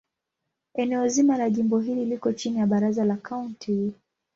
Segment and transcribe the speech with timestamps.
[0.73, 3.93] Eneo zima la jimbo hili liko chini ya Baraza la Kaunti.